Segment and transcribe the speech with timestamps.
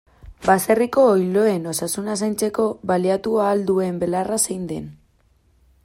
[0.45, 4.91] Baserriko oiloen osasuna zaintzeko baliatu ahal duen belarra zein den.